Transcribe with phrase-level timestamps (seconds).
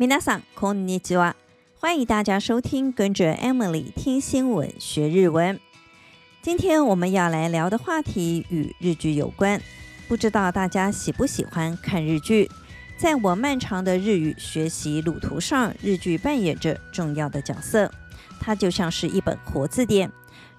[0.00, 1.34] 皆さんこんにちは。
[1.80, 5.58] 欢迎大家收听，跟着 Emily 听新闻学日文。
[6.42, 9.60] 今天我们要来聊的话题与日剧有关，
[10.08, 12.50] 不知道大家喜不喜欢看日剧？
[12.98, 17.90] 在我漫长的日语学习路途上，日剧扮演着重要的角色，
[18.40, 20.10] 它就像是一本活字典。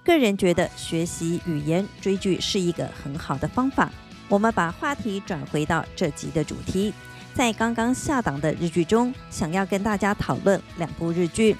[0.04, 3.90] 个人觉得学习语言追剧是一个很好的方法。
[4.28, 6.92] 我们把话题转回到这集的主题。
[7.33, 11.55] 在刚刚下档的日剧中，想要跟大家讨论两部日剧，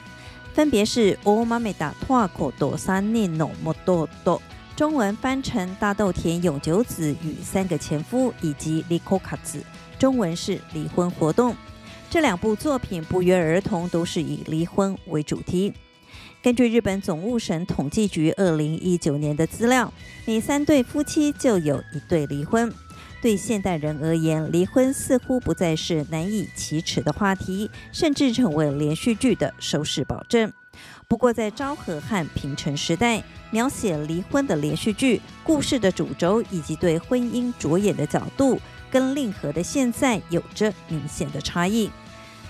[0.53, 4.07] 分别是《大豆田十和子と三人の弟》
[4.75, 9.35] 中文翻成《大豆田永久子与三个前夫》以及《离婚活》
[9.97, 11.53] 中文是《离婚活动》。
[12.09, 15.73] 这两部作品不约而同都是以离婚为主题。
[16.43, 19.91] 根据日本总务省统计局二零一九年的资料，
[20.25, 22.71] 每三对夫妻就有一对离婚。
[23.22, 30.52] 对现代人而言，离婚似乎不再是难以启齿的话题，甚至成为连续剧的收视保证。
[31.08, 41.90] 不过，在昭和和平成时代，描写离婚的连续剧，故事的主轴以及对婚姻着眼的角度，跟令和的现在有着明显的差异。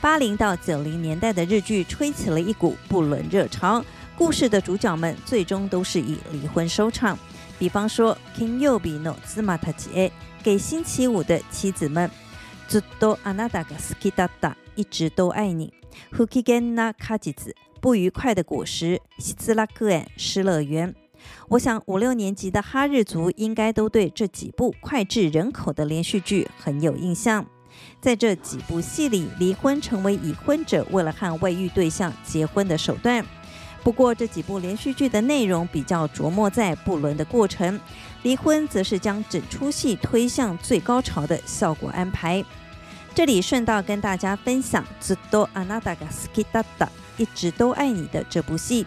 [0.00, 3.82] 八零到九零年代的日剧吹起了一股不伦热潮，
[4.16, 7.18] 故事的主角们最终都是以离婚收场。
[7.58, 10.10] 比方说，金曜日の妻たちへ。
[10.42, 12.10] 给星期五的妻子们，
[12.68, 15.72] ずっとあなたが好きだった，一直都爱你。
[16.10, 19.00] 不机嫌な果実，不愉快的果实。
[19.18, 20.94] 失乐园，失乐园。
[21.48, 27.44] 我想五六年级的哈日族应该都对这几部脍炙人口的连续剧很有印象。
[28.00, 33.24] 在这几部戏里，离婚成为已婚者为了和外遇对象结婚的手段。
[33.82, 37.80] 不过这几部连续剧的内容比较琢磨在不伦的过程，
[38.22, 42.44] 离婚则是将整出戏推向最高潮的效果安排。
[43.14, 46.86] 这里顺道跟大家分享《ずっとあなたが好きだった》，
[47.17, 48.85] 一直都爱你的这部戏。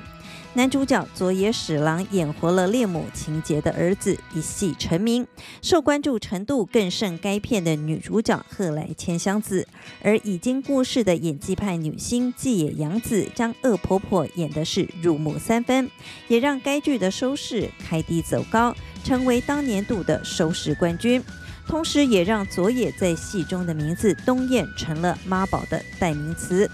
[0.54, 5.26] 男主角佐野史郎演活了恋母情节的儿子，一戏成名，
[5.60, 9.68] 受关注程度更胜该片的女主角贺来千香子。
[10.02, 15.90] 而已经过世的演技派女星纪野洋子将恶婆婆演的是入木三分，
[16.26, 18.74] 也让该剧的收视开低走高，
[19.04, 21.22] 成为当年度的收视冠军。
[21.68, 26.70] 同时，也让佐野在戏中的名字东彦成了妈宝的代名词。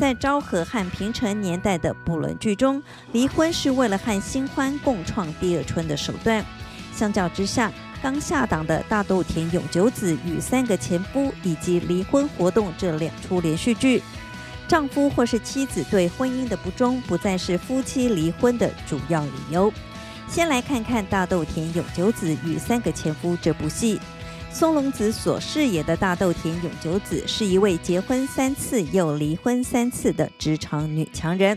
[0.00, 6.42] 在昭和和平成年代的不伦剧中，离婚是为了和新欢共创第二春的手段。
[6.94, 7.70] 相较之下，
[8.02, 14.02] 刚下档的大豆田永久子与三个前夫以及离婚活动这两出连续剧，
[14.66, 19.70] 丈夫或是妻子对婚姻的不忠，不再是夫妻离婚的主要理由。
[20.30, 24.00] 先来看看大豆田永久子与三个前夫这部戏。
[24.52, 31.56] 松隆子所饰演的大豆田永久子是一位结婚三次又离婚三次的职场女强人。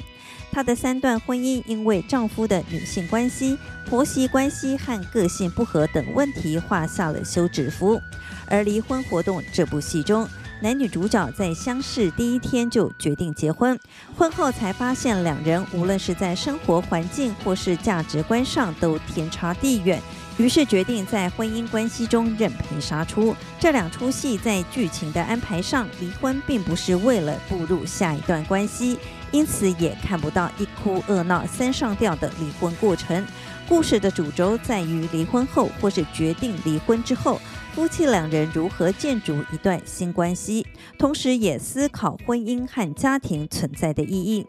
[0.52, 3.58] 她的三段婚姻因为丈夫的女性关系、
[3.90, 8.00] 婆媳关系和个性不合等问题画下了休止符。
[8.48, 10.28] 而离婚活动这部戏中，
[10.62, 13.78] 男女主角在相识第一天就决定结婚，
[14.16, 20.00] 婚后才发现两人无论是在生活环境或是价值观上都天差地远。
[20.38, 23.36] 于是决定在婚姻关系中认赔杀出。
[23.60, 28.98] 这两出戏在剧情的安排上，离婚并不是为了步入下一段关系，
[29.32, 33.26] 因此也看不到一哭二闹三上吊的离婚过程。
[33.68, 37.40] 故事的主轴在于离婚后或是决定离婚之后，
[37.74, 40.68] 夫妻两人如何建筑一段新关系，
[40.98, 44.46] 同时也思考婚姻和家庭存在的意义。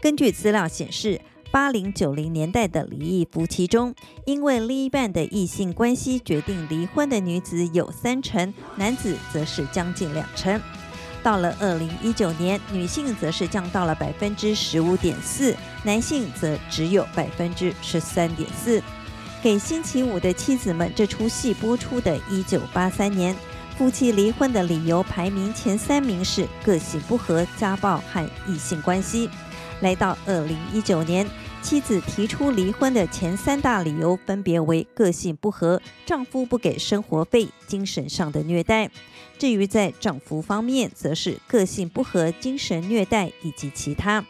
[0.00, 1.20] 根据资料显示，
[1.54, 3.94] 八零九零年代的离异夫妻中，
[4.26, 10.60] 因为另一半的异性关系决定离婚的女子有三成，男子则是将近两成。
[11.22, 18.82] 到了二零一九年，女性则是降到了百分之十五点四，男性则只有百分之十三点四。
[19.40, 23.32] 给星期五的妻子们，这出戏播出的一九八三年，
[23.78, 29.30] 夫妻离婚的理由排名前三名是个性不合、家暴和异性关系。
[29.80, 31.24] 来到二零一九年。
[31.64, 38.90] 妻子提出离婚的前三大理由分别为个性不合、丈夫不给生活费、精神上的虐待。
[39.38, 44.22] 至于在丈夫方面，则是个性不合、精神虐待以及其他。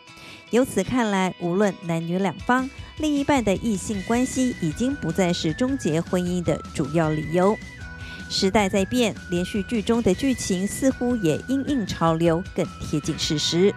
[0.50, 7.58] 由此看来，无论男女两方，另一半的异性关系已经不再是终结婚姻的主要理由。
[8.30, 13.74] 时代在变，连续剧中的剧情似乎也因应潮流，更贴近事实。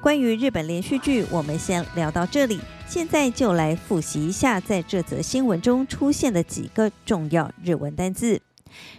[0.00, 2.60] 关于日本连续剧，我们先聊到这里。
[2.86, 8.42] 现在就来复习一下在这则新闻中出现的几个重要日文单字。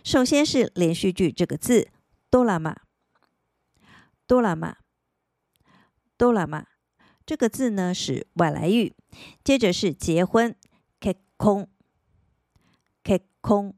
[0.03, 1.87] 首先是连续剧这个字，
[2.29, 2.75] ドラマ。
[4.27, 4.75] ドラマ，
[6.17, 6.63] ドラマ，
[7.25, 8.93] 这个字呢是外来语。
[9.43, 10.55] 接着是结婚，
[11.01, 11.67] 结婚，
[13.03, 13.73] 结婚，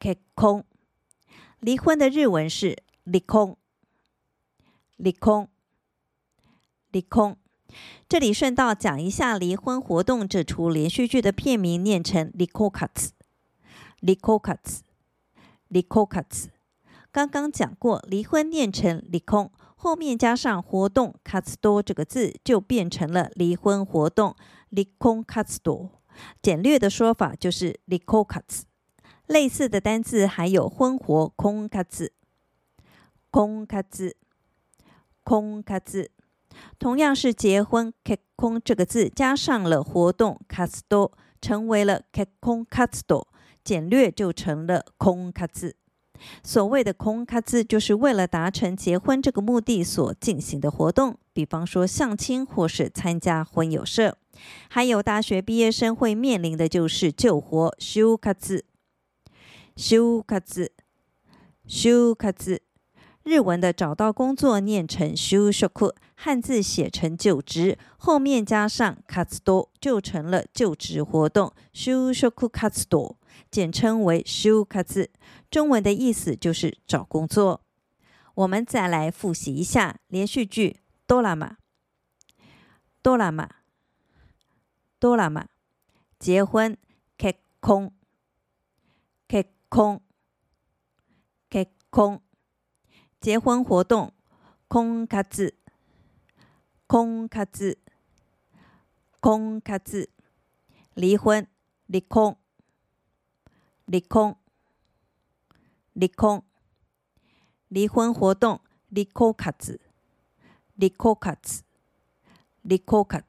[0.00, 0.64] 结婚。
[1.60, 3.54] 离婚的日文是离婚，
[4.96, 5.46] 离婚，
[6.93, 7.35] 离空。
[8.07, 12.87] 这里顺道讲一下《离婚活动》这出连续剧的片名，念成离婚活动，
[13.99, 14.55] 离婚活动，
[15.67, 16.49] 离婚活动。
[17.11, 24.35] 刚刚讲过，离婚念成离空，后面加上活动“活动”这个字，就变成了离婚活动，
[24.69, 25.89] 离婚活动。
[26.43, 28.43] 简略的说法就是离婚活动。
[29.25, 31.79] 类似的单字还有婚活婚活、
[33.31, 33.65] 婚活、
[35.23, 36.12] 婚活。
[36.79, 41.11] 同样是结婚结婚这个字加上了活动活动，
[41.41, 43.27] 成为了结婚活动，
[43.63, 45.75] 简略就成了空卡字。
[46.43, 54.17] 所谓的空卡字就是为了达成结婚这个目的所进行的活动，比方说相亲或是参加婚友社。
[54.69, 58.33] 还有大学毕业生会面临的就是就活就活。
[59.75, 60.69] 就活，
[61.65, 62.31] 就活，
[63.24, 72.48] 日文的找到工作念成就职，汉字写成就职，后面加上活动就成了就职活动，就职活
[72.88, 73.16] 动，
[73.50, 74.82] 简称为就活。
[75.50, 77.62] 中文的意思就是找工作。
[78.34, 81.56] 我们再来复习一下连续剧：ドラマ、
[83.02, 83.48] ドラマ、
[85.00, 85.46] ドラマ，
[86.18, 86.76] 结婚、
[87.18, 87.90] 结婚、
[93.23, 94.11] 结婚，结婚，结婚活动，
[94.67, 95.23] 婚活，
[96.89, 97.77] 婚活，
[99.21, 100.07] 婚活，
[100.93, 101.47] 离婚，
[101.87, 102.35] 离婚，
[103.85, 104.35] 离婚，
[105.93, 106.43] 离婚，
[107.69, 108.59] 离婚活动，
[108.89, 109.79] 离婚活，
[110.75, 111.37] 离婚活，
[112.61, 113.23] 离婚活，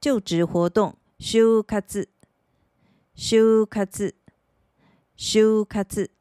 [0.00, 1.80] 就职活动，就活，
[3.16, 4.12] 就活。
[5.16, 6.19] 就活。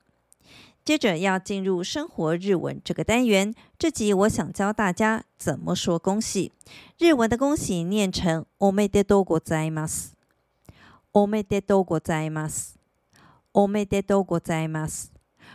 [0.89, 6.53] 接着要进入生活日文这个单元，这集我想教大家怎么说恭喜。
[6.99, 10.15] 日文的恭喜念成おめでとうございます。
[11.13, 12.79] おめでとうございます。
[13.53, 15.11] おめでとうございます。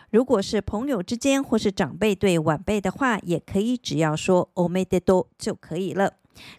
[0.09, 6.13] 如果是朋友之间或是长辈对晚辈的话，也可以只要说おめでとう就可以了。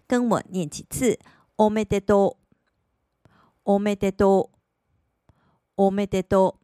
[0.07, 1.17] 跟我念几次，
[1.57, 3.29] おめでとう。
[3.63, 5.33] おめでとう。
[5.75, 6.61] おめでとう。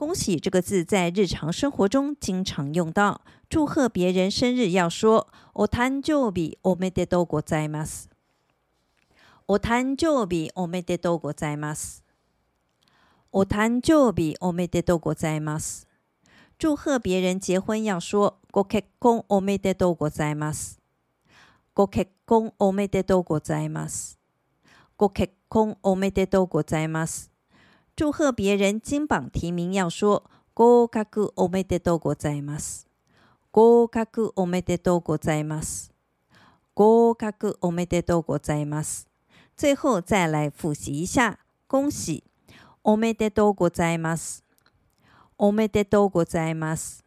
[0.00, 8.10] 恭喜这个字在日常生活中经常用到，祝贺别人生日要说“お诞生日おめでとうございます”。
[9.48, 12.04] お诞生日おめでとうございます。
[13.30, 15.86] お诞生日おめでとうございます。
[16.58, 20.80] 祝贺别人结婚要说“ご结婚おめでとうございます”。
[21.74, 24.18] ご结婚おめでとうございます。
[24.96, 27.29] ご结婚おめでとうございます。
[27.96, 30.22] 祝贺别人金榜题名，要说“
[30.54, 32.86] 合格おめでとうございます”。
[33.52, 35.90] 合格おめでとうございます。
[36.74, 39.08] 合格おめでとうございます。
[39.56, 42.22] 最后再来复习一下，恭喜，
[42.84, 44.44] おめでとうございます。
[45.38, 47.02] おめでとうございます。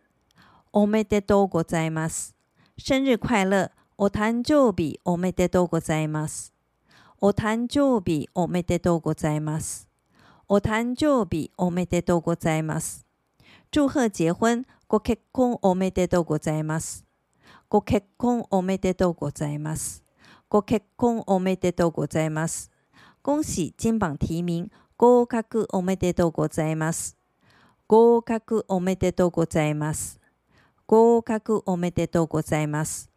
[0.73, 2.35] おめでとうございます。
[2.79, 6.51] 生日快乐，お诞生日おめでとうございます。
[7.21, 9.87] お诞生日おめでとうございます。
[10.47, 13.05] お诞生日おめでとうございます。
[13.71, 17.05] 祝贺结婚，ご结婚おめでとうございます。
[17.69, 20.03] ご结婚おめでとうございます。
[20.49, 22.71] ご结婚おめでとうございます。
[23.21, 27.15] 恭喜金榜题名，合格おめでとうございます。
[27.87, 30.19] 合格おめでとうございます。
[30.87, 33.11] 合格おめでとうございます。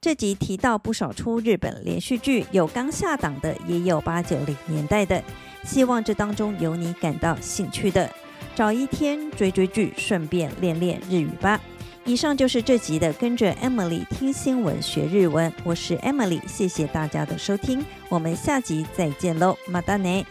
[0.00, 5.22] 这集提到不少出日本连续剧，有刚下档的，也有八九零年代的。
[5.64, 8.10] 希望这当中有你感到兴趣的，
[8.54, 11.60] 找一天追追剧，顺便练练日语吧。
[12.06, 20.24] 以上就是这集的，跟着 Emily 听新闻学日文，我是 Emily，谢谢大家的收听，我们下集再见喽，またね。